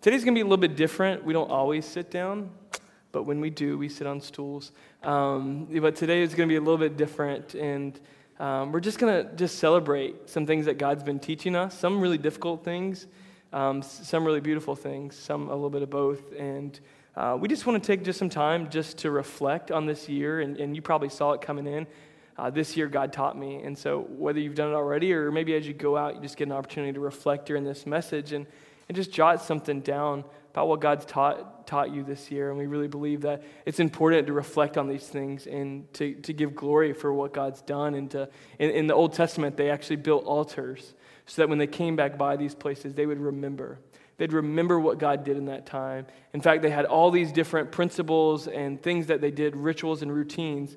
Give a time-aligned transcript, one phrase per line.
[0.00, 1.24] Today's going to be a little bit different.
[1.24, 2.50] We don't always sit down,
[3.10, 4.70] but when we do, we sit on stools.
[5.02, 7.98] Um, but today is going to be a little bit different, and
[8.38, 12.00] um, we're just going to just celebrate some things that God's been teaching us, some
[12.00, 13.06] really difficult things,
[13.52, 16.32] um, some really beautiful things, some a little bit of both.
[16.38, 16.78] And
[17.16, 20.40] uh, we just want to take just some time just to reflect on this year,
[20.40, 21.86] and, and you probably saw it coming in.
[22.38, 23.62] Uh, this year, God taught me.
[23.62, 26.36] And so, whether you've done it already or maybe as you go out, you just
[26.36, 28.46] get an opportunity to reflect during this message and,
[28.88, 32.48] and just jot something down about what God's taught, taught you this year.
[32.48, 36.32] And we really believe that it's important to reflect on these things and to, to
[36.32, 37.94] give glory for what God's done.
[37.94, 40.94] And to, in, in the Old Testament, they actually built altars
[41.26, 43.80] so that when they came back by these places, they would remember.
[44.16, 46.06] They'd remember what God did in that time.
[46.32, 50.10] In fact, they had all these different principles and things that they did, rituals and
[50.10, 50.76] routines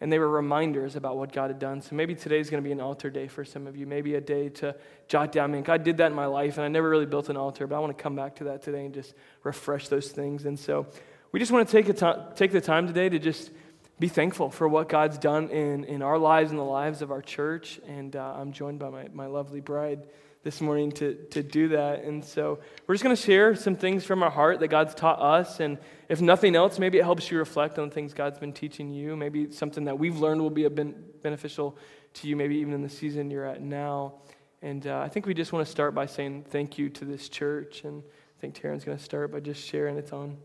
[0.00, 1.80] and they were reminders about what God had done.
[1.80, 3.86] So maybe today is going to be an altar day for some of you.
[3.86, 4.74] Maybe a day to
[5.08, 7.36] jot down, man, God did that in my life, and I never really built an
[7.36, 10.44] altar, but I want to come back to that today and just refresh those things.
[10.44, 10.86] And so
[11.32, 13.50] we just want to take, a t- take the time today to just
[13.98, 17.22] be thankful for what God's done in, in our lives and the lives of our
[17.22, 17.80] church.
[17.88, 20.02] And uh, I'm joined by my, my lovely bride
[20.46, 22.04] this morning to, to do that.
[22.04, 25.20] And so we're just going to share some things from our heart that God's taught
[25.20, 25.58] us.
[25.58, 25.76] And
[26.08, 29.16] if nothing else, maybe it helps you reflect on things God's been teaching you.
[29.16, 31.76] Maybe something that we've learned will be ben- beneficial
[32.14, 34.14] to you, maybe even in the season you're at now.
[34.62, 37.28] And uh, I think we just want to start by saying thank you to this
[37.28, 37.82] church.
[37.82, 40.36] And I think Taryn's going to start by just sharing its own.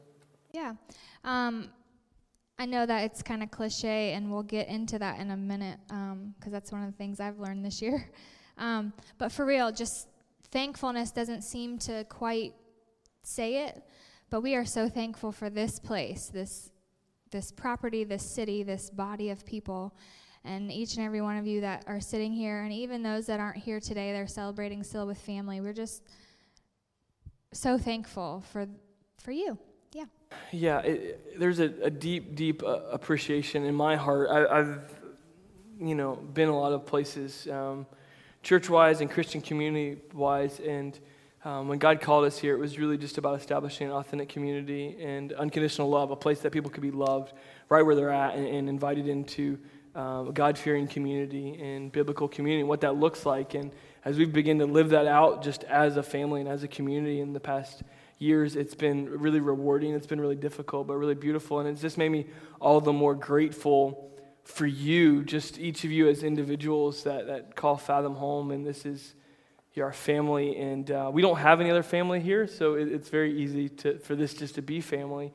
[0.52, 0.73] Yeah.
[1.23, 1.69] Um,
[2.57, 5.77] I know that it's kind of cliche, and we'll get into that in a minute
[5.88, 6.02] because
[6.47, 8.09] um, that's one of the things I've learned this year.
[8.61, 10.07] Um, but for real, just
[10.51, 12.53] thankfulness doesn't seem to quite
[13.23, 13.83] say it,
[14.29, 16.69] but we are so thankful for this place, this
[17.31, 19.95] this property, this city, this body of people,
[20.43, 23.39] and each and every one of you that are sitting here, and even those that
[23.39, 25.61] aren't here today, they're celebrating still with family.
[25.61, 26.03] We're just
[27.53, 28.67] so thankful for
[29.17, 29.57] for you.
[29.93, 30.05] Yeah.
[30.51, 34.29] Yeah, it, there's a, a, deep, deep uh, appreciation in my heart.
[34.29, 34.81] I, have
[35.79, 37.47] you know, been a lot of places.
[37.51, 37.85] Um,
[38.44, 40.59] church wise and Christian community wise.
[40.59, 41.00] And
[41.44, 44.97] um, when God called us here, it was really just about establishing an authentic community
[45.02, 47.34] and unconditional love, a place that people could be loved
[47.69, 49.57] right where they're at and, and invited into
[49.96, 53.56] um, a God fearing community and biblical community, what that looks like.
[53.56, 53.72] And
[54.06, 57.19] as we begin to live that out just as a family and as a community
[57.19, 57.84] in the past
[58.19, 59.94] years, it's been really rewarding.
[59.94, 61.59] It's been really difficult, but really beautiful.
[61.59, 62.28] And it's just made me
[62.59, 64.10] all the more grateful
[64.44, 68.85] for you, just each of you as individuals that, that call Fathom home, and this
[68.85, 69.13] is
[69.79, 70.57] our family.
[70.57, 74.00] And uh, we don't have any other family here, so it, it's very easy to,
[74.00, 75.34] for this just to be family.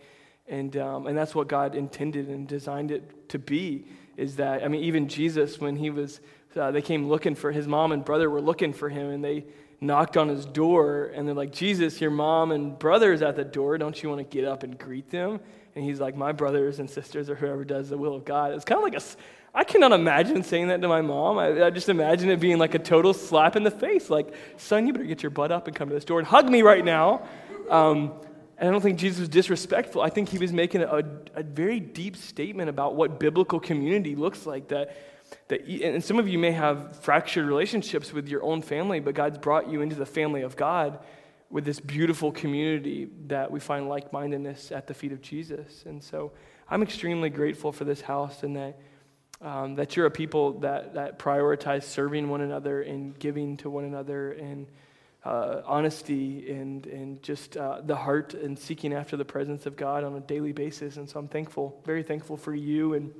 [0.49, 3.87] And, um, and that's what God intended and designed it to be.
[4.17, 6.21] Is that, I mean, even Jesus, when he was,
[6.55, 9.45] uh, they came looking for his mom and brother were looking for him, and they
[9.81, 13.45] knocked on his door, and they're like, Jesus, your mom and brother is at the
[13.45, 13.77] door.
[13.79, 15.41] Don't you want to get up and greet them?
[15.77, 18.53] And he's like, My brothers and sisters, or whoever does the will of God.
[18.53, 19.05] It's kind of like a,
[19.55, 21.39] I cannot imagine saying that to my mom.
[21.39, 24.11] I, I, just imagine it being like a total slap in the face.
[24.11, 26.49] Like, son, you better get your butt up and come to this door and hug
[26.49, 27.29] me right now.
[27.71, 28.15] Um,
[28.59, 30.01] and I don't think Jesus was disrespectful.
[30.01, 31.05] I think he was making a,
[31.35, 34.69] a very deep statement about what biblical community looks like.
[34.69, 34.97] That,
[35.49, 39.37] that, and some of you may have fractured relationships with your own family, but God's
[39.37, 40.99] brought you into the family of God
[41.51, 45.85] with this beautiful community that we find like mindedness at the feet of Jesus.
[45.87, 46.33] And so
[46.69, 48.79] I'm extremely grateful for this house and that,
[49.41, 53.85] um, that you're a people that, that prioritize serving one another and giving to one
[53.85, 54.67] another and
[55.25, 60.05] uh, honesty and, and just uh, the heart and seeking after the presence of God
[60.05, 60.97] on a daily basis.
[60.97, 62.95] And so I'm thankful, very thankful for you.
[62.95, 63.13] And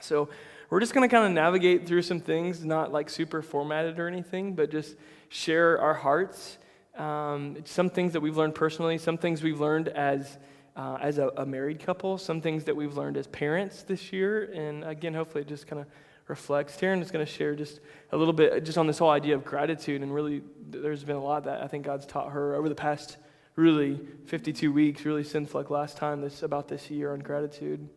[0.00, 0.28] so
[0.70, 4.06] we're just going to kind of navigate through some things, not like super formatted or
[4.08, 4.96] anything, but just
[5.28, 6.58] share our hearts
[7.00, 10.38] um, some things that we've learned personally, some things we've learned as,
[10.76, 14.44] uh, as a, a, married couple, some things that we've learned as parents this year.
[14.52, 15.88] And again, hopefully it just kind of
[16.28, 16.76] reflects.
[16.76, 17.80] Taryn is going to share just
[18.12, 20.02] a little bit just on this whole idea of gratitude.
[20.02, 23.16] And really, there's been a lot that I think God's taught her over the past
[23.56, 27.88] really 52 weeks, really since like last time this about this year on gratitude.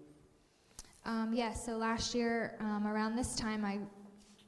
[1.06, 3.80] Um, yeah, so last year um, around this time, I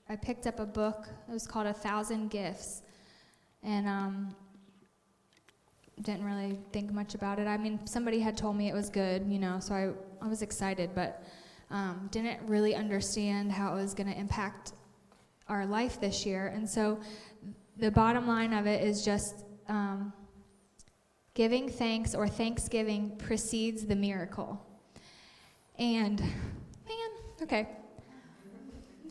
[0.08, 1.10] I picked up a book.
[1.28, 2.84] It was called A Thousand Gifts,
[3.62, 4.36] and um,
[6.02, 7.48] didn't really think much about it.
[7.48, 10.42] I mean, somebody had told me it was good, you know, so I, I was
[10.42, 11.24] excited, but
[11.72, 14.74] um, didn't really understand how it was going to impact
[15.48, 16.48] our life this year.
[16.48, 17.00] And so
[17.78, 20.14] the bottom line of it is just um,
[21.34, 24.66] giving thanks or thanksgiving precedes the miracle.
[25.78, 27.10] And, man,
[27.42, 27.70] okay.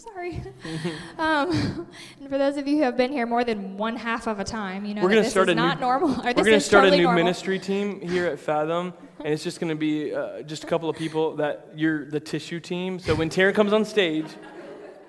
[0.04, 0.42] Sorry.
[1.18, 1.86] um,
[2.20, 4.44] and for those of you who have been here more than one half of a
[4.44, 6.10] time, you know We're gonna this start is a new- not normal.
[6.20, 7.24] Or We're going to start totally a new normal.
[7.24, 10.88] ministry team here at Fathom, and it's just going to be uh, just a couple
[10.88, 12.98] of people that you're the tissue team.
[12.98, 14.26] So when Taryn comes on stage,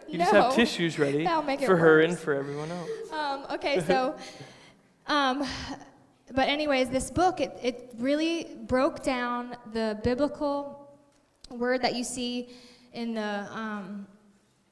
[0.07, 2.09] you just have tissues ready for her worse.
[2.09, 2.89] and for everyone else.
[3.11, 4.15] Um, okay, so,
[5.07, 5.45] um,
[6.33, 10.89] but anyways, this book it, it really broke down the biblical
[11.49, 12.49] word that you see
[12.93, 14.07] in the um,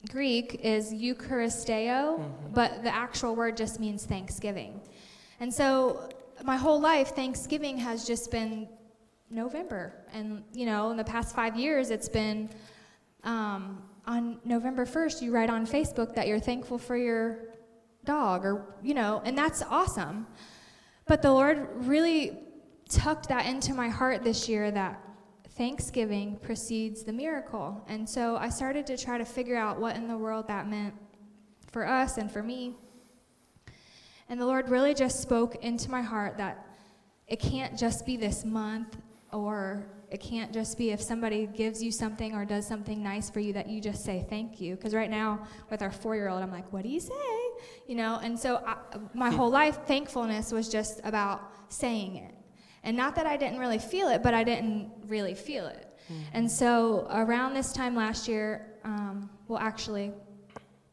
[0.10, 4.82] Greek is Eucharisteo, but the actual word just means thanksgiving.
[5.40, 6.10] And so
[6.44, 8.68] my whole life, Thanksgiving has just been
[9.30, 9.94] November.
[10.14, 12.50] And, you know, in the past five years, it's been
[13.24, 17.40] um, on November 1st, you write on Facebook that you're thankful for your
[18.04, 20.28] dog, or, you know, and that's awesome.
[21.08, 22.38] But the Lord really
[22.90, 25.02] tucked that into my heart this year that
[25.56, 27.84] Thanksgiving precedes the miracle.
[27.88, 30.96] And so I started to try to figure out what in the world that meant
[31.72, 32.76] for us and for me.
[34.30, 36.66] And the Lord really just spoke into my heart that
[37.28, 38.98] it can't just be this month
[39.32, 43.40] or it can't just be if somebody gives you something or does something nice for
[43.40, 44.76] you that you just say thank you.
[44.76, 47.14] Because right now, with our four year old, I'm like, what do you say?
[47.88, 48.78] You know, and so I,
[49.14, 52.34] my whole life, thankfulness was just about saying it.
[52.84, 55.88] And not that I didn't really feel it, but I didn't really feel it.
[56.34, 60.12] And so around this time last year, um, well, actually,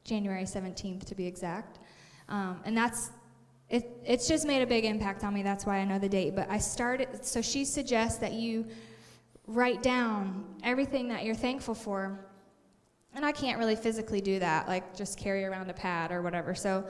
[0.05, 1.81] January 17th to be exact,
[2.29, 3.11] um, and that's
[3.69, 5.43] it, it's just made a big impact on me.
[5.43, 6.35] That's why I know the date.
[6.35, 8.67] But I started, so she suggests that you
[9.47, 12.19] write down everything that you're thankful for.
[13.15, 16.55] And I can't really physically do that, like just carry around a pad or whatever.
[16.55, 16.85] So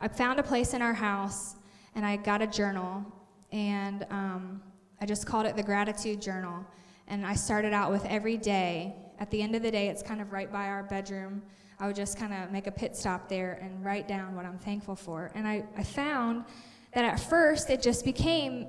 [0.00, 1.54] I found a place in our house
[1.94, 3.04] and I got a journal
[3.52, 4.62] and um,
[5.00, 6.64] I just called it the gratitude journal.
[7.08, 8.94] And I started out with every day.
[9.18, 11.42] At the end of the day, it's kind of right by our bedroom.
[11.78, 14.58] I would just kind of make a pit stop there and write down what I'm
[14.58, 15.30] thankful for.
[15.34, 16.44] And I, I found
[16.92, 18.66] that at first it just became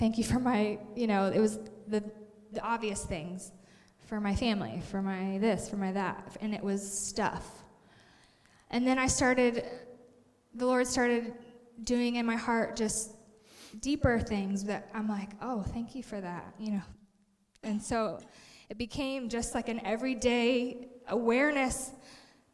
[0.00, 2.02] thank you for my, you know, it was the,
[2.52, 3.52] the obvious things
[4.06, 6.38] for my family, for my this, for my that.
[6.40, 7.46] And it was stuff.
[8.70, 9.62] And then I started,
[10.54, 11.34] the Lord started
[11.84, 13.14] doing in my heart just
[13.80, 16.82] deeper things that I'm like, oh, thank you for that, you know.
[17.62, 18.18] And so
[18.68, 21.92] it became just like an everyday awareness,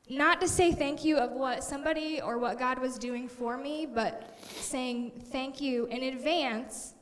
[0.09, 3.87] not to say thank you of what somebody or what God was doing for me,
[3.87, 6.95] but saying thank you in advance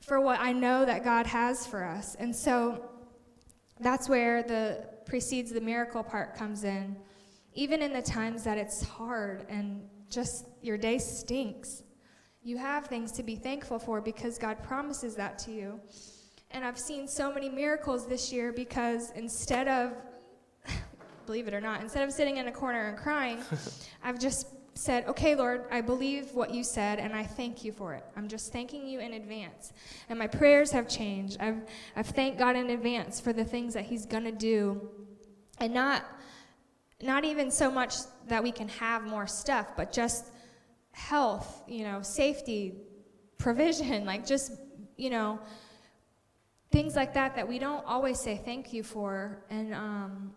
[0.00, 2.14] for what I know that God has for us.
[2.16, 2.90] And so
[3.78, 6.96] that's where the precedes the miracle part comes in.
[7.54, 11.82] Even in the times that it's hard and just your day stinks,
[12.42, 15.80] you have things to be thankful for because God promises that to you.
[16.52, 19.92] And I've seen so many miracles this year because instead of,
[21.26, 23.38] believe it or not, instead of sitting in a corner and crying,
[24.02, 27.92] I've just said, okay, Lord, I believe what you said and I thank you for
[27.94, 28.04] it.
[28.16, 29.72] I'm just thanking you in advance.
[30.08, 31.36] And my prayers have changed.
[31.40, 31.62] I've,
[31.94, 34.88] I've thanked God in advance for the things that He's going to do.
[35.58, 36.04] And not,
[37.02, 37.94] not even so much
[38.28, 40.32] that we can have more stuff, but just
[40.92, 42.74] health, you know, safety,
[43.38, 44.52] provision, like just,
[44.96, 45.38] you know,
[46.70, 49.42] things like that that we don't always say thank you for.
[49.50, 50.32] And um,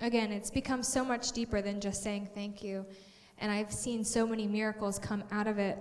[0.00, 2.84] again, it's become so much deeper than just saying thank you.
[3.38, 5.78] And I've seen so many miracles come out of it.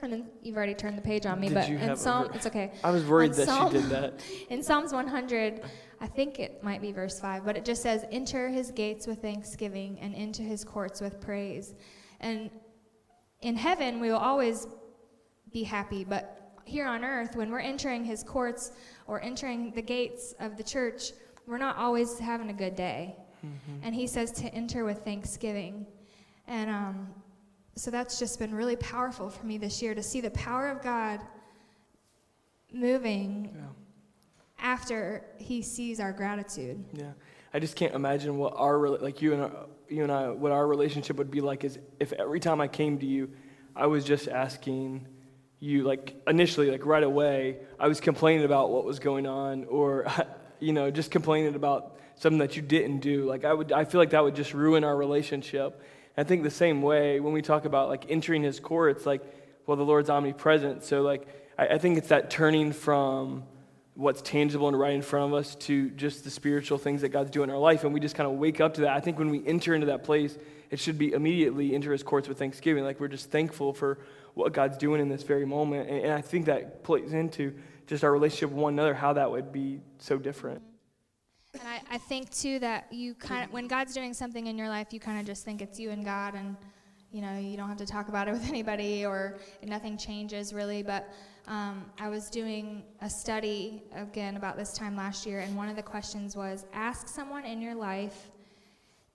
[0.00, 2.46] And then you've already turned the page on me, Did but in Psalm, ver- it's
[2.46, 2.70] okay.
[2.84, 4.20] I was worried On that Psalm- she did that.
[4.48, 5.62] In Psalms 100,
[6.00, 9.20] I think it might be verse 5, but it just says, Enter his gates with
[9.20, 11.74] thanksgiving and into his courts with praise.
[12.20, 12.48] And
[13.42, 14.66] in heaven, we will always
[15.52, 18.72] be happy, but here on earth, when we're entering his courts
[19.06, 21.12] or entering the gates of the church,
[21.46, 23.16] we're not always having a good day.
[23.82, 25.86] And he says to enter with thanksgiving.
[26.48, 27.08] And um,
[27.76, 30.82] so that's just been really powerful for me this year to see the power of
[30.82, 31.20] God
[32.72, 33.62] moving Yeah.
[34.58, 36.84] after he sees our gratitude.
[36.92, 37.12] Yeah,
[37.54, 39.50] I just can't imagine what our like you and I,
[39.88, 42.98] you and I what our relationship would be like is if every time I came
[42.98, 43.30] to you,
[43.74, 45.06] I was just asking
[45.60, 50.06] you like initially like right away I was complaining about what was going on or
[50.60, 53.24] you know just complaining about something that you didn't do.
[53.24, 55.82] Like I would I feel like that would just ruin our relationship.
[56.16, 58.96] I think the same way when we talk about like entering His court.
[58.96, 59.22] It's like
[59.66, 61.26] well the Lord's omnipresent, so like
[61.58, 63.44] I, I think it's that turning from
[63.98, 67.32] what's tangible and right in front of us to just the spiritual things that God's
[67.32, 67.82] doing in our life.
[67.82, 68.90] And we just kind of wake up to that.
[68.90, 70.38] I think when we enter into that place,
[70.70, 72.84] it should be immediately enter his courts with thanksgiving.
[72.84, 73.98] Like we're just thankful for
[74.34, 75.90] what God's doing in this very moment.
[75.90, 77.52] And, and I think that plays into
[77.88, 80.62] just our relationship with one another, how that would be so different.
[81.54, 84.68] And I, I think too that you kind of, when God's doing something in your
[84.68, 86.54] life, you kind of just think it's you and God, and
[87.10, 90.84] you know you don't have to talk about it with anybody, or nothing changes really.
[90.84, 91.12] But
[91.48, 95.76] um, I was doing a study again about this time last year, and one of
[95.76, 98.30] the questions was ask someone in your life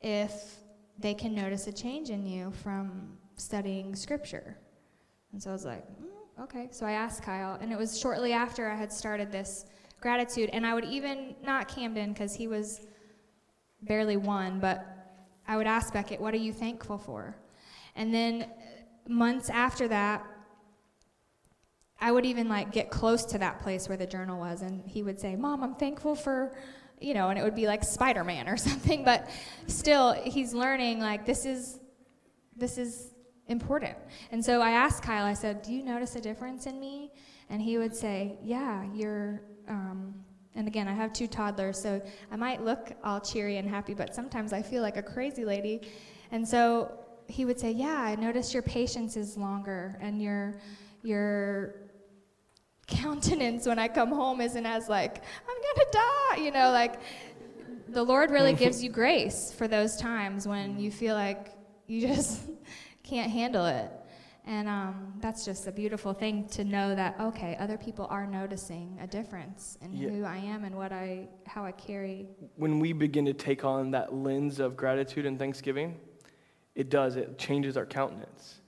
[0.01, 0.55] if
[0.97, 4.57] they can notice a change in you from studying Scripture.
[5.31, 6.69] And so I was like, mm, okay.
[6.71, 9.65] So I asked Kyle, and it was shortly after I had started this
[10.01, 10.49] gratitude.
[10.53, 12.87] And I would even, not Camden, because he was
[13.83, 14.85] barely one, but
[15.47, 17.35] I would ask Beckett, what are you thankful for?
[17.95, 18.49] And then
[19.07, 20.25] months after that,
[21.99, 25.03] I would even like get close to that place where the journal was, and he
[25.03, 26.55] would say, Mom, I'm thankful for,
[26.99, 29.29] you know, and it would be like Spider Man or something, but
[29.67, 31.79] still, he's learning, like, this is,
[32.55, 33.13] this is
[33.47, 33.97] important.
[34.31, 37.11] And so I asked Kyle, I said, Do you notice a difference in me?
[37.49, 39.41] And he would say, Yeah, you're.
[39.67, 40.13] Um,
[40.55, 41.99] and again, I have two toddlers, so
[42.31, 45.81] I might look all cheery and happy, but sometimes I feel like a crazy lady.
[46.31, 46.91] And so
[47.27, 50.59] he would say, Yeah, I notice your patience is longer and your,
[51.01, 51.75] your
[52.93, 56.99] countenance when I come home isn't as like, I'm gonna die, you know, like
[57.89, 61.49] the Lord really gives you grace for those times when you feel like
[61.87, 62.41] you just
[63.03, 63.91] can't handle it.
[64.45, 68.97] And um, that's just a beautiful thing to know that okay, other people are noticing
[69.01, 70.09] a difference in Yeah.
[70.09, 72.27] who I am and what I, how I carry.
[72.57, 75.97] When we begin to take on that lens of gratitude and thanksgiving,
[76.75, 78.59] it does, it changes our countenance.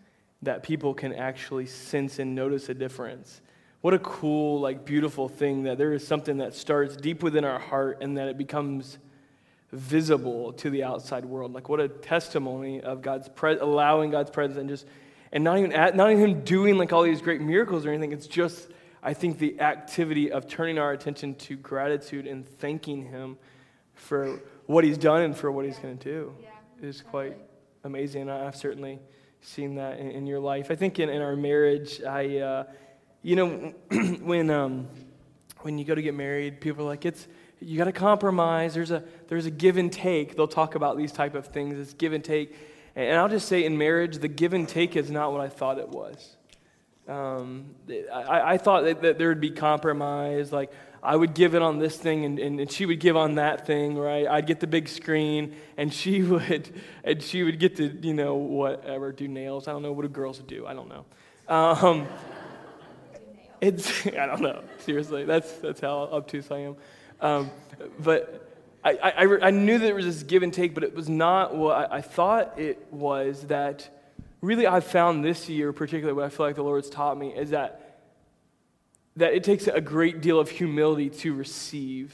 [0.43, 3.41] That people can actually sense and notice a difference.
[3.85, 7.59] What a cool, like, beautiful thing that there is something that starts deep within our
[7.59, 8.97] heart and that it becomes
[9.71, 11.53] visible to the outside world.
[11.53, 14.87] Like, what a testimony of God's pre- allowing God's presence and just,
[15.31, 18.11] and not even, at, not even Him doing like all these great miracles or anything.
[18.11, 18.69] It's just,
[19.03, 23.37] I think, the activity of turning our attention to gratitude and thanking Him
[23.93, 26.33] for what He's done and for what He's going to do
[26.81, 27.37] is quite
[27.83, 28.31] amazing.
[28.31, 28.97] I've certainly
[29.41, 30.71] seen that in, in your life.
[30.71, 32.63] I think in, in our marriage, I, uh,
[33.25, 33.73] you know,
[34.21, 34.87] when, um,
[35.61, 37.27] when you go to get married, people are like, it's,
[37.59, 38.75] you got to compromise.
[38.75, 40.35] There's a, there's a give and take.
[40.35, 41.79] They'll talk about these type of things.
[41.79, 42.55] It's give and take.
[42.95, 45.79] And, I'll just say in marriage, the give and take is not what I thought
[45.79, 46.35] it was.
[47.07, 47.73] Um,
[48.13, 50.51] I, I thought that, that there would be compromise.
[50.51, 53.35] Like, I would give it on this thing and, and, and she would give on
[53.35, 54.27] that thing, right?
[54.27, 58.35] I'd get the big screen and she would, and she would get to, you know,
[58.35, 59.67] whatever, do nails.
[59.67, 59.93] I don't know.
[59.93, 60.67] What do girls do?
[60.67, 61.05] I don't know.
[61.47, 62.07] Um,
[63.61, 64.61] it's, I don't know.
[64.79, 66.75] Seriously, that's, that's how obtuse I am.
[67.21, 67.51] Um,
[67.99, 68.51] but
[68.83, 71.55] I, I, I knew that there was this give and take, but it was not
[71.55, 73.89] what I, I thought it was that
[74.41, 77.49] really I've found this year, particularly what I feel like the Lord's taught me, is
[77.49, 77.81] that
[79.17, 82.13] that it takes a great deal of humility to receive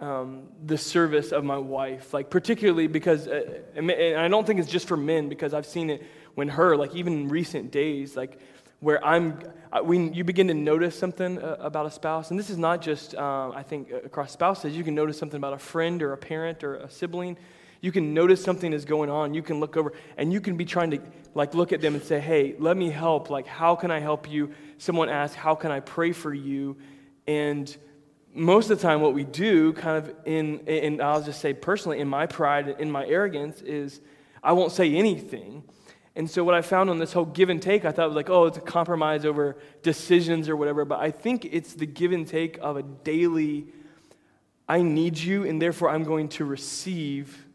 [0.00, 2.14] um, the service of my wife.
[2.14, 5.90] Like, particularly because, uh, and I don't think it's just for men, because I've seen
[5.90, 6.02] it
[6.34, 8.38] when her, like, even in recent days, like,
[8.80, 9.38] where I'm,
[9.82, 13.14] when you begin to notice something uh, about a spouse, and this is not just,
[13.14, 16.64] um, I think, across spouses, you can notice something about a friend or a parent
[16.64, 17.36] or a sibling.
[17.82, 19.32] You can notice something is going on.
[19.32, 21.00] You can look over and you can be trying to
[21.34, 23.30] like look at them and say, "Hey, let me help.
[23.30, 26.76] Like, how can I help you?" Someone asks, "How can I pray for you?"
[27.26, 27.74] And
[28.34, 32.00] most of the time, what we do, kind of in, and I'll just say personally,
[32.00, 34.00] in my pride, in my arrogance, is
[34.42, 35.64] I won't say anything.
[36.16, 38.30] And so, what I found on this whole give and take, I thought was like,
[38.30, 40.84] oh, it's a compromise over decisions or whatever.
[40.84, 43.66] But I think it's the give and take of a daily,
[44.68, 47.46] I need you, and therefore I'm going to receive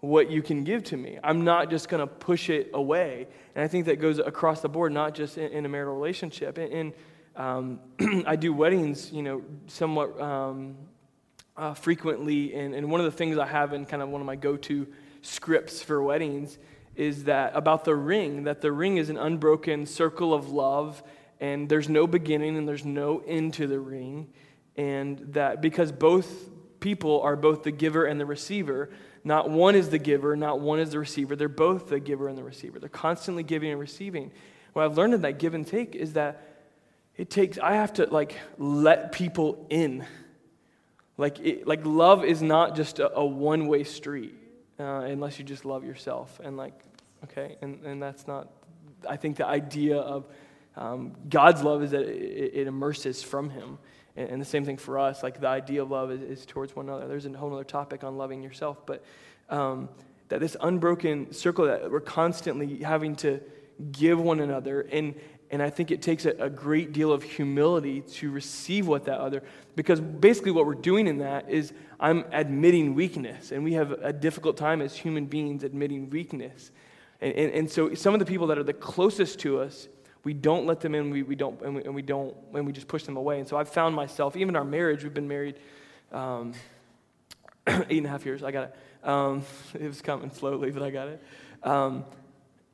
[0.00, 1.18] what you can give to me.
[1.22, 3.28] I'm not just going to push it away.
[3.54, 6.56] And I think that goes across the board, not just in, in a marital relationship.
[6.56, 6.92] And, and
[7.36, 10.74] um, I do weddings, you know, somewhat um,
[11.54, 12.54] uh, frequently.
[12.54, 14.56] And, and one of the things I have in kind of one of my go
[14.56, 14.86] to
[15.20, 16.58] scripts for weddings
[16.96, 21.02] is that about the ring, that the ring is an unbroken circle of love,
[21.40, 24.28] and there's no beginning and there's no end to the ring.
[24.76, 28.90] And that because both people are both the giver and the receiver,
[29.24, 31.36] not one is the giver, not one is the receiver.
[31.36, 32.78] They're both the giver and the receiver.
[32.78, 34.32] They're constantly giving and receiving.
[34.72, 36.42] What I've learned in that give and take is that
[37.16, 40.06] it takes, I have to like let people in.
[41.16, 44.34] Like, it, like love is not just a, a one way street
[44.80, 46.40] uh, unless you just love yourself.
[46.42, 46.74] And like,
[47.24, 48.48] okay, and, and that's not,
[49.08, 50.26] I think the idea of
[50.76, 53.78] um, God's love is that it, it immerses from Him.
[54.16, 56.74] And, and, the same thing for us, like the idea of love is, is, towards
[56.74, 57.06] one another.
[57.06, 59.04] There's a whole other topic on loving yourself, but
[59.48, 59.88] um,
[60.28, 63.40] that this unbroken circle that we're constantly having to
[63.92, 64.82] give one another.
[64.82, 65.14] And,
[65.50, 69.18] And I think it takes a, a great deal of humility to receive what that
[69.18, 69.42] other,
[69.74, 73.52] because basically what we're doing in that is I'm admitting weakness.
[73.52, 76.70] And we have a difficult time as human beings admitting weakness.
[77.20, 79.88] And, and, and so some of the people that are the closest to us,
[80.24, 82.72] we don't let them in, we, we don't, and we, and we don't, and we
[82.72, 83.38] just push them away.
[83.38, 85.56] And so I've found myself, even our marriage, we've been married
[86.12, 86.52] um,
[87.66, 88.42] eight and a half years.
[88.42, 89.08] I got it.
[89.08, 89.44] Um,
[89.74, 91.22] it was coming slowly, but I got it.
[91.62, 92.04] Um,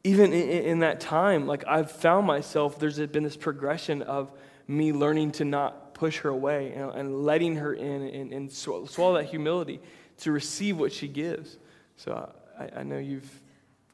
[0.07, 4.31] even in, in, that time, like I've found myself, there's been this progression of
[4.69, 9.15] me learning to not push her away and, and letting her in and, and, swallow
[9.15, 9.81] that humility
[10.19, 11.59] to receive what she gives.
[11.97, 13.29] So I, I know you've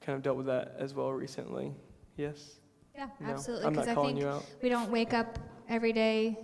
[0.03, 1.73] kind of dealt with that as well recently.
[2.17, 2.57] Yes?
[2.95, 3.71] Yeah, no, absolutely.
[3.71, 5.39] Because I think we don't wake up
[5.69, 6.39] every day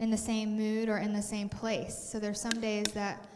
[0.00, 1.96] in the same mood or in the same place.
[1.96, 3.28] So there's some days that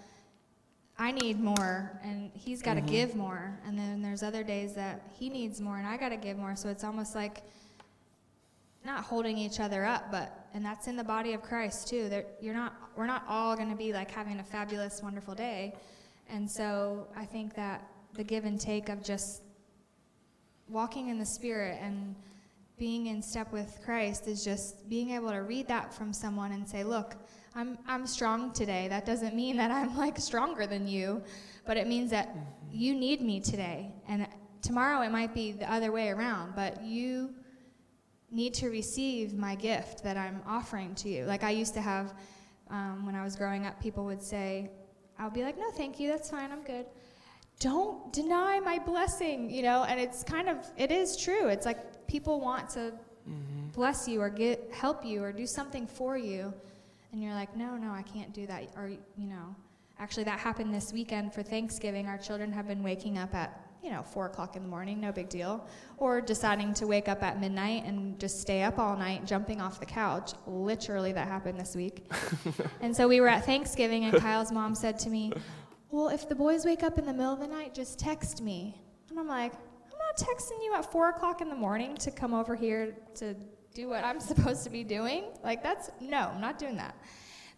[0.98, 2.90] I need more and he's got to mm-hmm.
[2.90, 3.58] give more.
[3.66, 6.56] And then there's other days that he needs more and I got to give more.
[6.56, 7.42] So it's almost like
[8.84, 12.08] not holding each other up, but and that's in the body of Christ too.
[12.08, 15.74] That you're not we're not all going to be like having a fabulous wonderful day.
[16.28, 19.42] And so I think that the give and take of just
[20.68, 22.14] walking in the spirit and
[22.78, 26.68] being in step with Christ is just being able to read that from someone and
[26.68, 27.16] say, "Look,
[27.58, 28.86] I'm I'm strong today.
[28.86, 31.20] That doesn't mean that I'm like stronger than you,
[31.66, 32.36] but it means that
[32.70, 33.90] you need me today.
[34.06, 34.28] And
[34.62, 37.34] tomorrow it might be the other way around, but you
[38.30, 41.24] need to receive my gift that I'm offering to you.
[41.24, 42.14] Like I used to have
[42.70, 44.70] um, when I was growing up, people would say,
[45.18, 46.86] I'll be like, no, thank you, that's fine, I'm good.
[47.58, 51.48] Don't deny my blessing, you know, and it's kind of, it is true.
[51.48, 52.92] It's like people want to
[53.28, 53.68] mm-hmm.
[53.72, 56.54] bless you or get help you or do something for you
[57.12, 58.68] and you're like no no i can't do that.
[58.76, 59.54] Or you know
[59.98, 62.06] actually that happened this weekend for thanksgiving.
[62.06, 65.12] Our children have been waking up at you know four o'clock in the morning no
[65.12, 65.66] big deal
[65.98, 69.80] or deciding to wake up at midnight and just stay up all night jumping off
[69.80, 70.32] the couch.
[70.46, 72.06] Literally that happened this week.
[72.80, 75.32] And so we were at thanksgiving and kyle's mom said to me
[75.90, 78.80] well if the boys wake up in the middle of the night just text me.
[79.10, 82.34] And i'm like i'm not texting you at four o'clock in the morning to come
[82.34, 83.34] over here to
[83.78, 85.24] do what I'm supposed to be doing?
[85.42, 86.94] Like, that's no, I'm not doing that.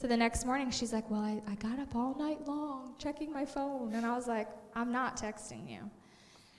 [0.01, 3.33] So the next morning, she's like, Well, I, I got up all night long checking
[3.33, 3.93] my phone.
[3.95, 5.91] And I was like, I'm not texting you.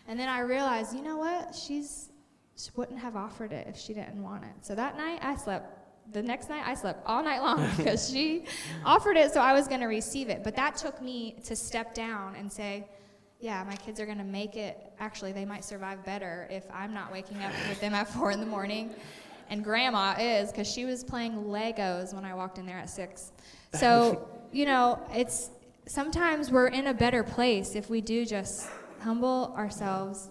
[0.07, 1.55] And then I realized, you know what?
[1.55, 2.09] She's,
[2.57, 4.51] she wouldn't have offered it if she didn't want it.
[4.62, 5.77] So that night, I slept.
[6.12, 8.45] The next night, I slept all night long because she
[8.83, 10.43] offered it, so I was going to receive it.
[10.43, 12.89] But that took me to step down and say,
[13.39, 14.77] yeah, my kids are going to make it.
[14.99, 18.39] Actually, they might survive better if I'm not waking up with them at four in
[18.39, 18.93] the morning
[19.51, 23.31] and grandma is because she was playing Legos when I walked in there at six.
[23.73, 25.49] So, you know, it's
[25.85, 30.29] sometimes we're in a better place if we do just humble ourselves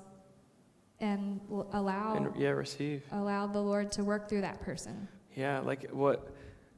[1.00, 1.40] and
[1.72, 5.08] allow and, yeah receive allow the Lord to work through that person.
[5.34, 6.28] Yeah, like what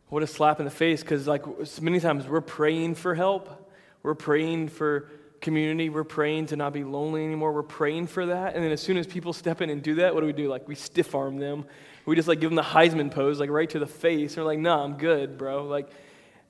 [0.09, 1.45] what a slap in the face because like
[1.81, 3.73] many times we're praying for help,
[4.05, 5.11] we're praying for
[5.43, 5.91] community.
[5.91, 7.53] We're praying to not be lonely anymore.
[7.53, 8.55] We're praying for that.
[8.55, 10.49] And then as soon as people step in and do that, what do we do?
[10.49, 11.67] Like we stiff arm them.
[12.07, 14.37] We just like give them the Heisman pose, like right to the face.
[14.37, 15.65] And we're like, nah, I'm good, bro.
[15.65, 15.91] Like,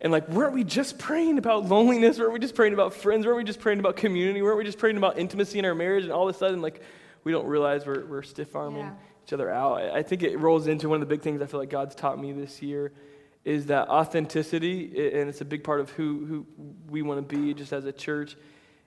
[0.00, 2.18] and like, weren't we just praying about loneliness?
[2.18, 3.26] Weren't we just praying about friends?
[3.26, 4.42] Weren't we just praying about community?
[4.42, 6.04] Weren't we just praying about intimacy in our marriage?
[6.04, 6.82] And all of a sudden, like,
[7.24, 8.92] we don't realize we're, we're stiff arming yeah.
[9.26, 9.80] each other out.
[9.80, 12.18] I think it rolls into one of the big things I feel like God's taught
[12.18, 12.92] me this year
[13.44, 14.86] is that authenticity,
[15.18, 16.46] and it's a big part of who, who
[16.88, 18.36] we want to be just as a church,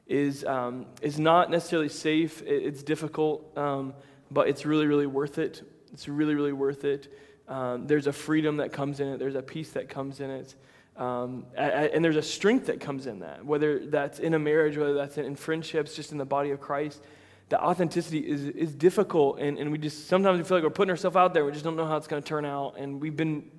[0.07, 2.41] is, um, is not necessarily safe.
[2.45, 3.93] It's difficult, um,
[4.31, 5.63] but it's really, really worth it.
[5.93, 7.11] It's really, really worth it.
[7.47, 10.55] Um, there's a freedom that comes in it, there's a peace that comes in it.
[10.97, 14.93] Um, and there's a strength that comes in that, whether that's in a marriage, whether
[14.93, 17.01] that's in, friendships, just in the body of Christ.
[17.49, 20.89] The authenticity is, is difficult, and, and we just sometimes we feel like we're putting
[20.89, 21.45] ourselves out there.
[21.45, 22.75] We just don't know how it's going to turn out.
[22.77, 23.51] And we've been,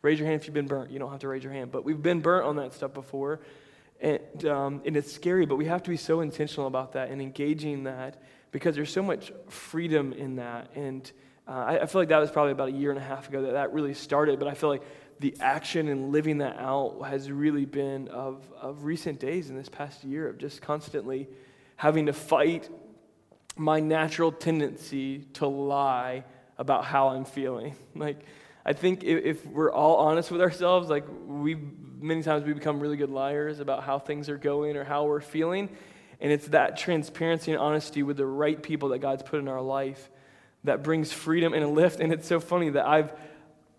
[0.00, 0.90] raise your hand if you've been burnt.
[0.90, 3.40] You don't have to raise your hand, but we've been burnt on that stuff before.
[4.02, 7.22] And, um, and it's scary, but we have to be so intentional about that and
[7.22, 10.70] engaging that because there's so much freedom in that.
[10.74, 11.10] And
[11.46, 13.42] uh, I, I, feel like that was probably about a year and a half ago
[13.42, 14.82] that that really started, but I feel like
[15.20, 19.68] the action and living that out has really been of, of recent days in this
[19.68, 21.28] past year of just constantly
[21.76, 22.68] having to fight
[23.56, 26.24] my natural tendency to lie
[26.58, 27.76] about how I'm feeling.
[27.94, 28.24] Like,
[28.64, 31.56] I think if, we're all honest with ourselves, like we
[32.00, 35.20] many times we become really good liars about how things are going or how we're
[35.20, 35.68] feeling.
[36.20, 39.60] And it's that transparency and honesty with the right people that God's put in our
[39.60, 40.10] life
[40.64, 42.00] that brings freedom and a lift.
[42.00, 43.12] And it's so funny that I've,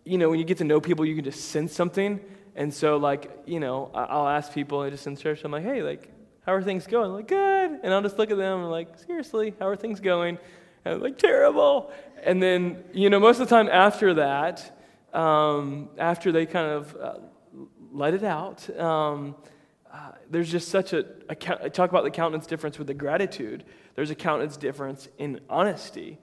[0.04, 2.20] you know, when you get to know people, you can just sense something.
[2.56, 5.82] And so, like, you know, I'll ask people, I just in church, I'm like, hey,
[5.82, 6.12] like,
[6.46, 7.06] how are things going?
[7.06, 7.80] I'm like, good.
[7.84, 10.38] And I'll just look at them and like, seriously, how are things going?
[10.86, 11.92] And I'm like, terrible.
[12.24, 14.80] And then, you know, most of the time after that,
[15.14, 17.14] um, after they kind of uh,
[17.92, 19.36] let it out, um,
[19.92, 21.36] uh, there's just such a, a,
[21.70, 23.64] talk about the countenance difference with the gratitude.
[23.96, 26.18] There's a countenance difference in honesty.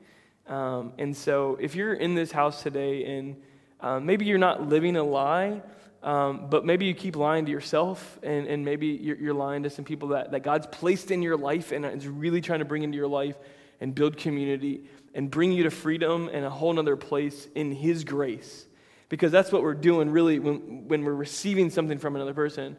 [0.46, 3.36] Um, and so if you're in this house today and
[3.80, 5.62] um, maybe you're not living a lie,
[6.02, 9.70] um, but maybe you keep lying to yourself, and, and maybe you're, you're, lying to
[9.70, 12.82] some people that, that God's placed in your life and is really trying to bring
[12.82, 13.36] into your life
[13.80, 18.04] and build community and bring you to freedom and a whole other place in His
[18.04, 18.66] grace.
[19.08, 22.76] Because that's what we're doing really when, when we're receiving something from another person.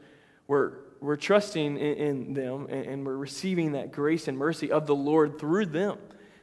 [0.47, 4.87] We're, we're trusting in, in them and, and we're receiving that grace and mercy of
[4.87, 5.97] the Lord through them.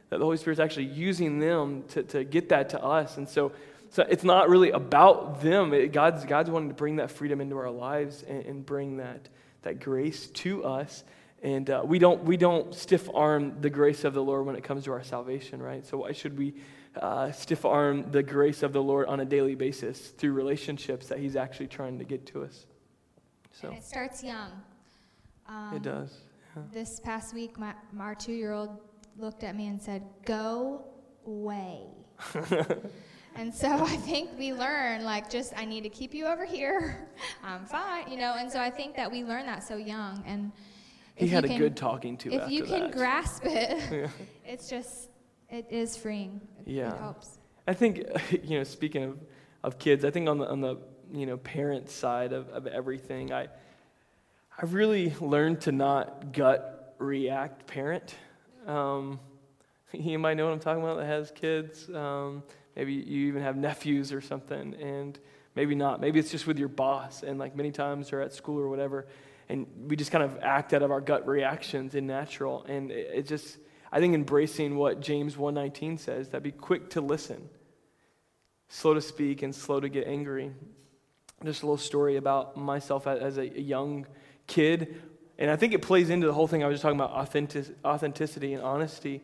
[0.09, 3.17] That the Holy Spirit's actually using them to, to get that to us.
[3.17, 3.51] And so
[3.91, 5.73] so it's not really about them.
[5.73, 9.29] It, God's, God's wanting to bring that freedom into our lives and, and bring that,
[9.63, 11.03] that grace to us.
[11.41, 14.63] And uh, we, don't, we don't stiff arm the grace of the Lord when it
[14.63, 15.85] comes to our salvation, right?
[15.85, 16.53] So why should we
[16.95, 21.19] uh, stiff arm the grace of the Lord on a daily basis through relationships that
[21.19, 22.65] He's actually trying to get to us?
[23.51, 24.51] So and it starts young.
[25.47, 26.17] Um, it does.
[26.55, 26.63] Yeah.
[26.73, 28.77] This past week, my, our two year old
[29.17, 30.83] looked at me and said, Go
[31.25, 31.83] away.
[33.35, 37.07] And so I think we learn, like, just, I need to keep you over here.
[37.43, 38.35] I'm fine, you know.
[38.37, 40.23] And so I think that we learn that so young.
[40.25, 40.51] And
[41.19, 42.91] he had can, a good talking to If you can that.
[42.91, 44.07] grasp it, yeah.
[44.45, 45.09] it's just,
[45.49, 46.41] it is freeing.
[46.65, 46.93] It, yeah.
[46.93, 47.39] It helps.
[47.67, 48.03] I think,
[48.43, 49.19] you know, speaking of,
[49.63, 50.77] of kids, I think on the, on the
[51.11, 53.47] you know, parent side of, of everything, I,
[54.57, 58.15] I really learned to not gut react parent.
[58.67, 59.19] Um,
[59.93, 61.89] you might know what I'm talking about that has kids.
[61.89, 62.43] Um,
[62.79, 65.19] Maybe you even have nephews or something, and
[65.53, 65.99] maybe not.
[65.99, 69.05] Maybe it's just with your boss, and like many times or at school or whatever,
[69.49, 72.63] and we just kind of act out of our gut reactions in natural.
[72.65, 73.57] And it, it just,
[73.91, 77.49] I think, embracing what James 119 says, that be quick to listen,
[78.67, 80.51] slow to speak, and slow to get angry.
[81.43, 84.05] Just a little story about myself as a young
[84.45, 85.01] kid,
[85.39, 87.67] and I think it plays into the whole thing I was just talking about authentic,
[87.85, 89.23] authenticity and honesty.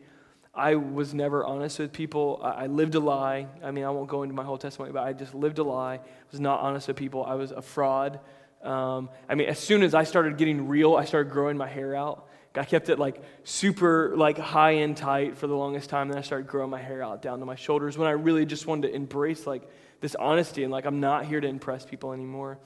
[0.54, 2.40] I was never honest with people.
[2.42, 3.46] I lived a lie.
[3.62, 5.96] I mean, I won't go into my whole testimony, but I just lived a lie.
[5.96, 7.22] I was not honest with people.
[7.22, 8.18] I was a fraud.
[8.62, 11.94] Um, I mean, as soon as I started getting real, I started growing my hair
[11.94, 12.28] out.
[12.54, 16.08] I kept it like super like high and tight for the longest time.
[16.08, 18.66] Then I started growing my hair out down to my shoulders when I really just
[18.66, 19.68] wanted to embrace like
[20.00, 22.58] this honesty and like I'm not here to impress people anymore.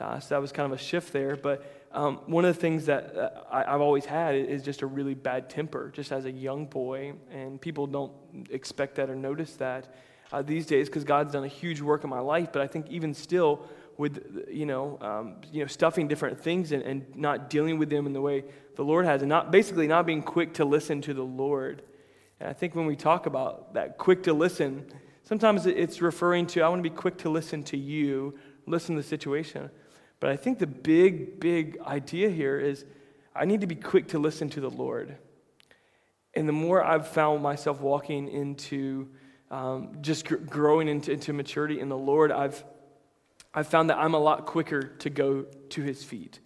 [0.00, 1.36] Uh, so that was kind of a shift there.
[1.36, 4.86] But um, one of the things that uh, I, have always had is just a
[4.86, 8.12] really bad temper, just as a young boy, and people don't
[8.50, 9.94] expect that or notice that
[10.32, 12.48] uh, these days because God's done a huge work in my life.
[12.52, 13.68] But I think even still,
[14.02, 18.04] with you know, um, you know, stuffing different things and, and not dealing with them
[18.04, 18.42] in the way
[18.74, 21.82] the Lord has, and not basically not being quick to listen to the Lord.
[22.40, 24.86] And I think when we talk about that quick to listen,
[25.22, 28.36] sometimes it's referring to I want to be quick to listen to you,
[28.66, 29.70] listen to the situation.
[30.18, 32.84] But I think the big, big idea here is
[33.36, 35.16] I need to be quick to listen to the Lord.
[36.34, 39.10] And the more I've found myself walking into
[39.52, 42.64] um, just gr- growing into, into maturity in the Lord, I've,
[43.54, 46.40] I've found that I'm a lot quicker to go to his feet.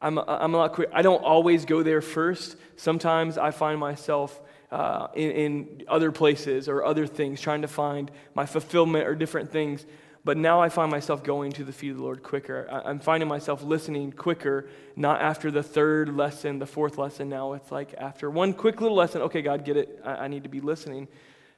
[0.00, 0.90] I'm a, I'm a lot quick.
[0.92, 2.56] I don't always go there first.
[2.76, 8.10] Sometimes I find myself uh, in, in other places or other things, trying to find
[8.34, 9.86] my fulfillment or different things.
[10.24, 12.68] But now I find myself going to the feet of the Lord quicker.
[12.68, 17.28] I'm finding myself listening quicker, not after the third lesson, the fourth lesson.
[17.28, 20.00] Now it's like after one quick little lesson, okay, God, get it.
[20.04, 21.06] I, I need to be listening.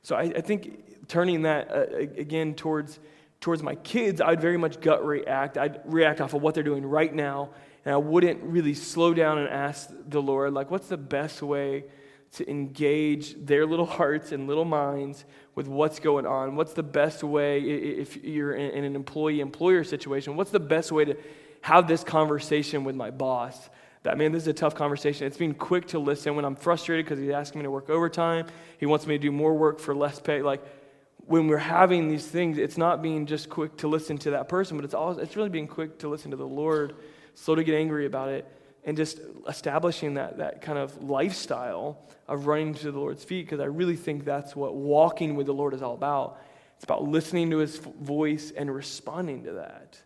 [0.02, 3.00] So I, I think turning that uh, again towards,
[3.40, 5.56] towards my kids, I'd very much gut react.
[5.58, 7.50] I'd react off of what they're doing right now.
[7.84, 11.84] And I wouldn't really slow down and ask the Lord, like, what's the best way
[12.32, 15.24] to engage their little hearts and little minds
[15.54, 16.56] with what's going on.
[16.56, 21.04] What's the best way, if you're in an employee employer situation, what's the best way
[21.06, 21.16] to
[21.62, 23.70] have this conversation with my boss?
[24.04, 25.26] That, man, this is a tough conversation.
[25.26, 28.46] It's being quick to listen when I'm frustrated because he's asking me to work overtime.
[28.78, 30.42] He wants me to do more work for less pay.
[30.42, 30.62] Like,
[31.28, 34.78] when we're having these things, it's not being just quick to listen to that person,
[34.78, 36.96] but it's, all, it's really being quick to listen to the Lord,
[37.34, 38.50] slow to get angry about it,
[38.84, 43.60] and just establishing that, that kind of lifestyle of running to the Lord's feet because
[43.60, 46.40] I really think that's what walking with the Lord is all about.
[46.76, 49.98] It's about listening to his voice and responding to that.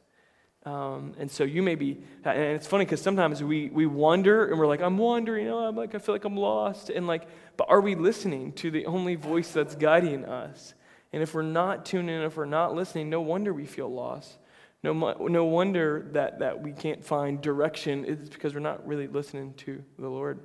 [0.68, 4.58] Um, and so you may be, and it's funny because sometimes we, we wonder and
[4.58, 6.90] we're like, I'm wondering, you know, I'm like, I feel like I'm lost.
[6.90, 10.74] And like, but are we listening to the only voice that's guiding us?
[11.12, 14.38] And if we're not tuning in, if we're not listening, no wonder we feel lost.
[14.82, 18.04] No, no wonder that, that we can't find direction.
[18.06, 20.40] It's because we're not really listening to the Lord.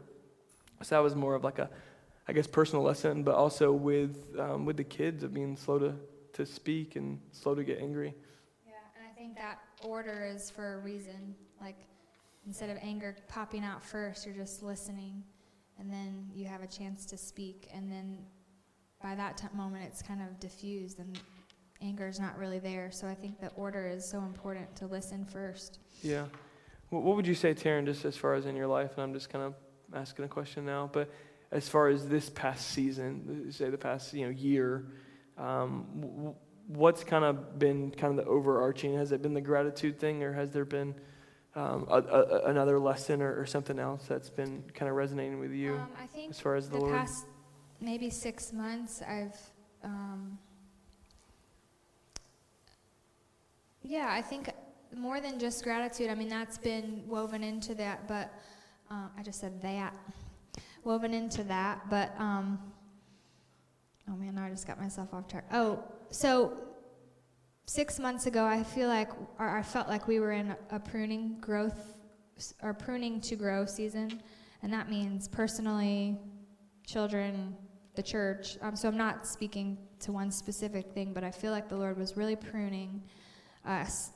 [0.83, 1.69] So that was more of like a,
[2.27, 5.95] I guess, personal lesson, but also with, um, with the kids of being slow to,
[6.33, 8.13] to speak and slow to get angry.
[8.67, 11.33] Yeah, and I think that order is for a reason.
[11.59, 11.77] Like,
[12.45, 15.23] instead of anger popping out first, you're just listening,
[15.79, 18.19] and then you have a chance to speak, and then
[19.01, 21.19] by that t- moment, it's kind of diffused, and
[21.81, 22.89] anger is not really there.
[22.91, 25.79] So I think the order is so important to listen first.
[26.01, 26.25] Yeah.
[26.89, 28.91] What what would you say, Taryn, just as far as in your life?
[28.93, 29.53] And I'm just kind of
[29.93, 31.09] asking a question now, but
[31.51, 34.85] as far as this past season, say the past you know year,
[35.37, 36.35] um, w-
[36.67, 38.95] what's kind of been kind of the overarching?
[38.95, 40.95] Has it been the gratitude thing, or has there been
[41.55, 45.51] um, a, a, another lesson or, or, something else that's been kind of resonating with
[45.51, 46.93] you um, I think as far as the, the Lord?
[46.93, 47.25] past
[47.79, 49.37] maybe six months, I've
[49.83, 50.37] um,
[53.83, 54.49] yeah, I think
[54.95, 56.09] more than just gratitude.
[56.09, 58.33] I mean, that's been woven into that, but
[58.91, 59.93] uh, I just said that
[60.83, 61.81] woven into that.
[61.89, 62.59] But um,
[64.09, 65.45] oh man, I just got myself off track.
[65.51, 66.57] Oh, so
[67.65, 69.09] six months ago, I feel like,
[69.39, 71.93] or I felt like we were in a pruning growth,
[72.63, 74.21] or pruning to grow season,
[74.63, 76.17] and that means personally,
[76.85, 77.55] children,
[77.97, 78.57] the church.
[78.61, 81.97] Um, so I'm not speaking to one specific thing, but I feel like the Lord
[81.97, 83.03] was really pruning
[83.65, 84.11] us,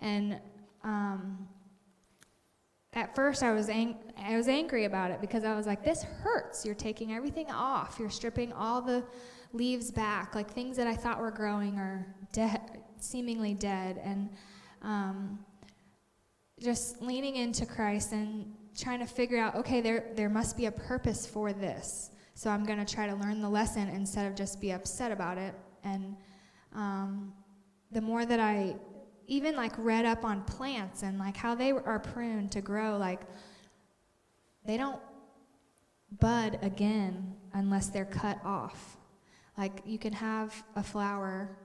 [0.00, 0.40] and
[0.82, 1.46] um,
[2.94, 6.02] at first I was ang- I was angry about it because I was like, this
[6.02, 6.64] hurts.
[6.64, 7.96] You're taking everything off.
[7.98, 9.04] You're stripping all the
[9.52, 12.60] leaves back, like things that I thought were growing are dead,
[12.98, 14.30] seemingly dead, and
[14.82, 15.38] um,
[16.60, 20.72] just leaning into Christ and trying to figure out, okay, there there must be a
[20.72, 22.10] purpose for this.
[22.34, 25.38] So I'm going to try to learn the lesson instead of just be upset about
[25.38, 25.54] it.
[25.84, 26.16] And
[26.74, 27.32] um,
[27.92, 28.74] the more that I
[29.26, 33.20] even like read up on plants and like how they are pruned to grow like
[34.66, 35.00] they don't
[36.20, 38.98] bud again unless they're cut off.
[39.56, 41.56] Like you can have a flower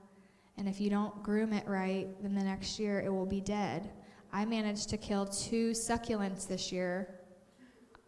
[0.56, 3.90] and if you don't groom it right then the next year it will be dead.
[4.32, 7.16] I managed to kill two succulents this year.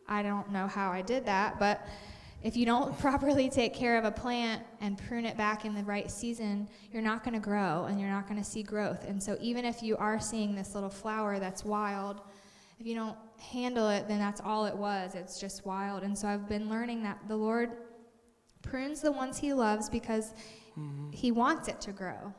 [0.08, 1.86] I don't know how i did that but
[2.42, 5.84] if you don't properly take care of a plant and prune it back in the
[5.84, 9.06] right season, you're not going to grow and you're not going to see growth.
[9.06, 12.20] And so, even if you are seeing this little flower that's wild,
[12.78, 15.14] if you don't handle it, then that's all it was.
[15.14, 16.02] It's just wild.
[16.02, 17.70] And so, I've been learning that the Lord
[18.62, 20.34] prunes the ones He loves because
[20.78, 21.10] mm-hmm.
[21.10, 22.34] He wants it to grow.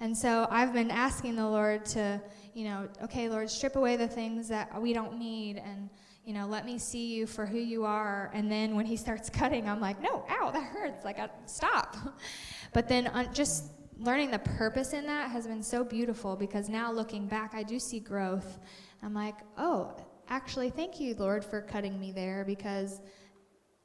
[0.00, 2.20] And so, I've been asking the Lord to,
[2.54, 5.90] you know, okay, Lord, strip away the things that we don't need and
[6.24, 8.30] you know, let me see you for who you are.
[8.32, 11.04] And then when he starts cutting, I'm like, no, ow, that hurts.
[11.04, 11.96] Like, I, stop.
[12.72, 16.90] but then uh, just learning the purpose in that has been so beautiful because now
[16.90, 18.58] looking back, I do see growth.
[19.02, 19.96] I'm like, oh,
[20.28, 23.00] actually, thank you, Lord, for cutting me there because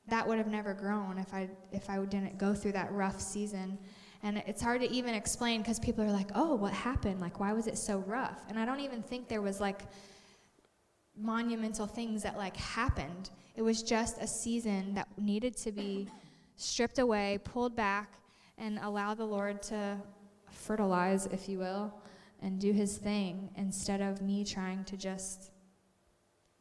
[0.07, 3.77] that would have never grown if I if I didn't go through that rough season.
[4.21, 7.21] And it's hard to even explain because people are like, "Oh, what happened?
[7.21, 9.83] Like, why was it so rough?" And I don't even think there was like
[11.15, 13.29] monumental things that like happened.
[13.55, 16.07] It was just a season that needed to be
[16.55, 18.13] stripped away, pulled back,
[18.57, 19.97] and allow the Lord to
[20.51, 21.93] fertilize, if you will,
[22.41, 25.51] and do his thing instead of me trying to just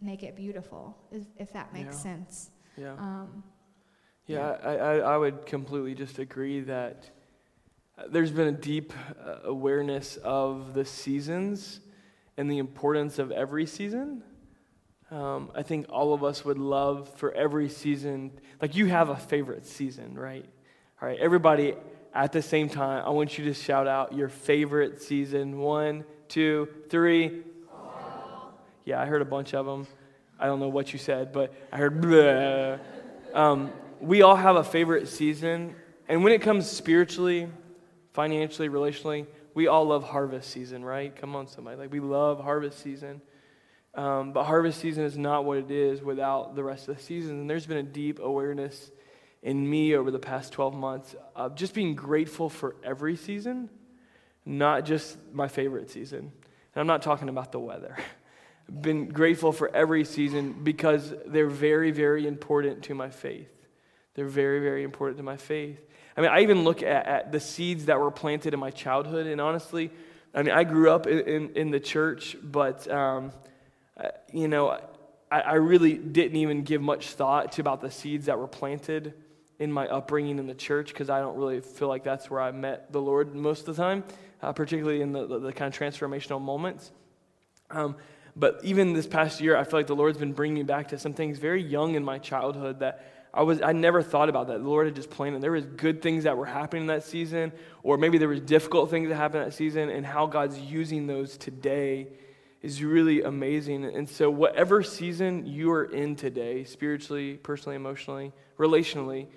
[0.01, 2.03] make it beautiful, if, if that makes yeah.
[2.03, 2.51] sense.
[2.77, 2.93] Yeah.
[2.93, 3.43] Um,
[4.27, 4.69] yeah, yeah.
[4.69, 7.11] I, I, I would completely just agree that
[8.09, 8.93] there's been a deep
[9.25, 11.81] uh, awareness of the seasons
[12.37, 14.23] and the importance of every season.
[15.11, 19.17] Um, I think all of us would love for every season, like you have a
[19.17, 20.45] favorite season, right?
[21.01, 21.75] All right, everybody
[22.15, 25.59] at the same time, I want you to shout out your favorite season.
[25.59, 27.43] One, two, three.
[28.85, 29.87] Yeah, I heard a bunch of them.
[30.39, 32.05] I don't know what you said, but I heard
[33.35, 35.75] um, we all have a favorite season.
[36.09, 37.49] And when it comes spiritually,
[38.19, 41.15] financially, relationally, we all love harvest season, right?
[41.15, 41.77] Come on, somebody.
[41.77, 43.23] Like, we love harvest season.
[43.95, 47.39] Um, but harvest season is not what it is without the rest of the season.
[47.39, 48.91] And there's been a deep awareness
[49.41, 53.71] in me over the past 12 months of just being grateful for every season,
[54.45, 56.19] not just my favorite season.
[56.19, 57.97] And I'm not talking about the weather.
[58.81, 63.49] Been grateful for every season because they're very, very important to my faith.
[64.15, 65.79] They're very, very important to my faith.
[66.19, 69.29] I mean, I even look at, at the seeds that were planted in my childhood,
[69.29, 69.93] and honestly,
[70.35, 73.31] I mean, I grew up in, in, in the church, but um,
[74.33, 74.81] you know,
[75.31, 79.15] I, I really didn't even give much thought to about the seeds that were planted
[79.61, 82.51] in my upbringing in the church because I don't really feel like that's where I
[82.51, 84.03] met the Lord most of the time,
[84.43, 86.91] uh, particularly in the, the, the, kind of transformational moments.
[87.71, 87.95] Um,
[88.35, 90.99] but even this past year, I feel like the Lord's been bringing me back to
[90.99, 94.59] some things very young in my childhood that I was I never thought about that.
[94.59, 95.41] The Lord had just planned it.
[95.41, 97.53] There was good things that were happening in that season,
[97.85, 101.37] or maybe there was difficult things that happened that season, and how God's using those
[101.37, 102.09] today
[102.63, 103.85] is really amazing.
[103.85, 109.29] And so whatever season you are in today, spiritually, personally, emotionally, relationally,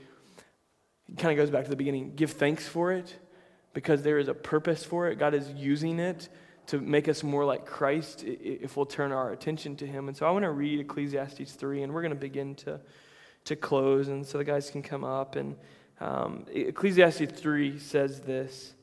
[1.07, 2.15] it kind of goes back to the beginning.
[2.15, 3.15] Give thanks for it
[3.75, 5.19] because there is a purpose for it.
[5.19, 6.27] God is using it
[6.67, 10.07] to make us more like Christ if we'll turn our attention to Him.
[10.07, 12.79] And so I want to read Ecclesiastes 3, and we're going to begin to,
[13.45, 14.07] to close.
[14.07, 15.35] And so the guys can come up.
[15.35, 15.55] And
[15.99, 18.73] um, Ecclesiastes 3 says this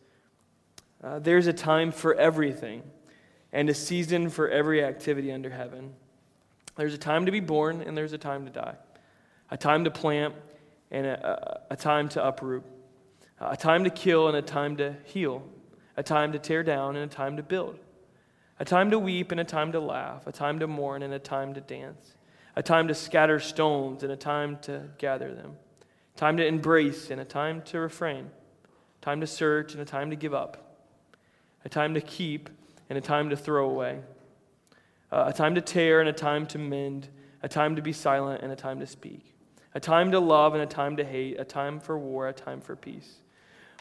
[1.03, 2.83] uh, There's a time for everything,
[3.53, 5.95] and a season for every activity under heaven.
[6.77, 8.77] There's a time to be born, and there's a time to die,
[9.51, 10.35] a time to plant,
[10.91, 12.65] and a, a, a time to uproot,
[13.41, 15.43] a time to kill, and a time to heal
[15.99, 17.77] a time to tear down and a time to build,
[18.61, 21.19] a time to weep and a time to laugh, a time to mourn and a
[21.19, 22.15] time to dance,
[22.59, 25.53] a time to scatter stones and a time to gather them,
[26.17, 28.29] time to embrace and a time to refrain,
[29.01, 30.83] time to search and a time to give up,
[31.65, 32.51] a time to keep
[32.91, 34.01] and a time to throw away,
[35.13, 37.09] uh, a time to tear and a time to mend,
[37.45, 39.37] a time to be silent and a time to speak,
[39.77, 42.61] a time to love and a time to hate, a time for war, a time
[42.61, 43.19] for peace.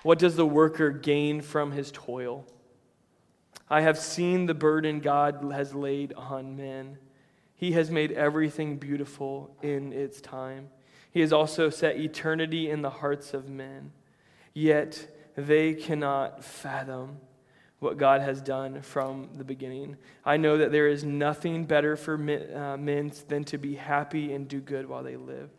[0.03, 2.45] What does the worker gain from his toil?
[3.71, 6.99] I have seen the burden God has laid on men.
[7.57, 10.69] He has made everything beautiful in its time.
[11.11, 13.91] He has also set eternity in the hearts of men.
[14.53, 17.17] Yet they cannot fathom
[17.79, 19.97] what God has done from the beginning.
[20.23, 24.47] I know that there is nothing better for uh, men than to be happy and
[24.47, 25.49] do good while they live,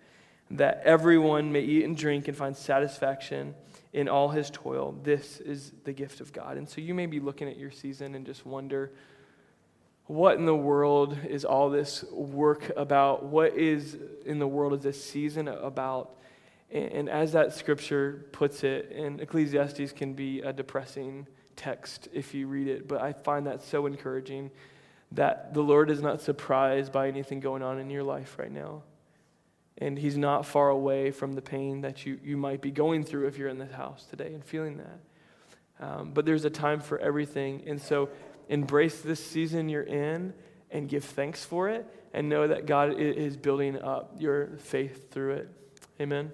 [0.52, 3.54] that everyone may eat and drink and find satisfaction
[3.92, 4.96] in all his toil.
[5.02, 6.56] This is the gift of God.
[6.56, 8.92] And so you may be looking at your season and just wonder
[10.09, 13.25] what in the world is all this work about?
[13.25, 16.16] What is in the world is this season about?
[16.71, 22.47] And as that scripture puts it, and Ecclesiastes can be a depressing text if you
[22.47, 24.51] read it, but I find that so encouraging
[25.12, 28.83] that the Lord is not surprised by anything going on in your life right now
[29.79, 33.27] and he's not far away from the pain that you, you might be going through
[33.29, 34.99] if you're in this house today and feeling that.
[35.81, 37.62] Um, but there's a time for everything.
[37.66, 38.09] And so
[38.48, 40.32] embrace this season you're in
[40.70, 45.34] and give thanks for it and know that God is building up your faith through
[45.34, 45.48] it.
[46.00, 46.32] Amen.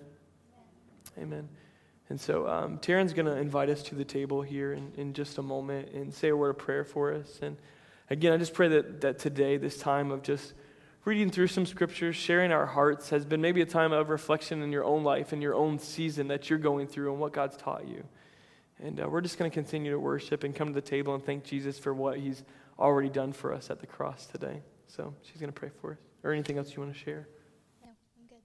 [1.19, 1.49] Amen.
[2.09, 5.39] And so um, Taryn's going to invite us to the table here in, in just
[5.39, 7.39] a moment and say a word of prayer for us.
[7.41, 7.57] And
[8.11, 10.55] again, I just pray that, that today, this time of just
[11.05, 14.71] reading through some scriptures, sharing our hearts has been maybe a time of reflection in
[14.73, 17.89] your own life, in your own season that you're going through and what God's taught
[17.89, 18.05] you.
[18.83, 21.25] And uh, we're just going to continue to worship and come to the table and
[21.25, 22.43] thank Jesus for what he's
[22.79, 24.63] already done for us at the cross today.
[24.89, 25.99] So she's going to pray for us.
[26.23, 27.29] Or anything else you want to share?
[27.83, 28.39] No, I'm good.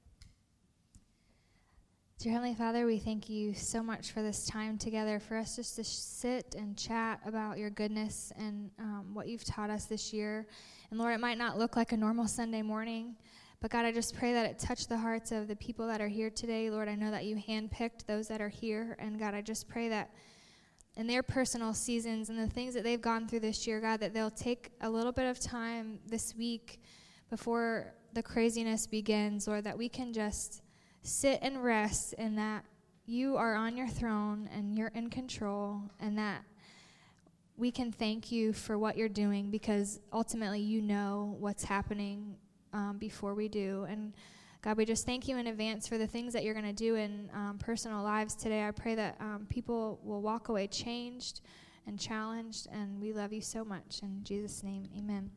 [2.20, 5.78] Dear Heavenly Father, we thank you so much for this time together, for us just
[5.78, 10.46] to sit and chat about your goodness and um, what you've taught us this year.
[10.92, 13.16] And Lord, it might not look like a normal Sunday morning,
[13.62, 16.08] but God, I just pray that it touch the hearts of the people that are
[16.08, 16.70] here today.
[16.70, 18.96] Lord, I know that you handpicked those that are here.
[19.00, 20.12] And God, I just pray that
[20.96, 24.14] in their personal seasons and the things that they've gone through this year, God, that
[24.14, 26.82] they'll take a little bit of time this week
[27.30, 30.62] before the craziness begins, or that we can just
[31.04, 32.64] sit and rest in that
[33.06, 36.44] you are on your throne and you're in control, and that
[37.58, 42.36] we can thank you for what you're doing because ultimately you know what's happening
[42.74, 43.86] um, before we do.
[43.90, 44.14] And
[44.62, 46.96] God, we just thank you in advance for the things that you're going to do
[46.96, 48.68] in um, personal lives today.
[48.68, 51.42] I pray that um, people will walk away changed
[51.88, 54.02] and challenged, and we love you so much.
[54.04, 55.32] In Jesus' name, amen.